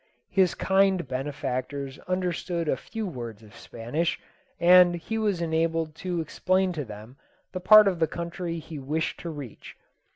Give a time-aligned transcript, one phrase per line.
[0.31, 4.19] His kind benefactors understood a few words of Spanish,
[4.59, 7.17] and he was enabled to explain to them
[7.51, 9.77] the part of the country he wished to reach.